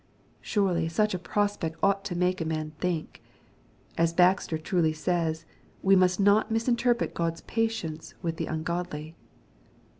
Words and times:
Surely 0.41 0.87
such 0.89 1.13
a 1.13 1.19
prospect 1.19 1.77
ought 1.83 2.03
to 2.03 2.15
make 2.15 2.41
a 2.41 2.45
man 2.45 2.71
think. 2.79 3.21
As 3.99 4.13
Baxter 4.13 4.57
truly 4.57 4.93
says," 4.93 5.45
We 5.83 5.95
must 5.95 6.19
not 6.19 6.49
mis 6.49 6.67
interpret 6.67 7.13
God's 7.13 7.41
patience 7.41 8.15
with 8.23 8.37
the 8.37 8.47
ungodly." 8.47 9.13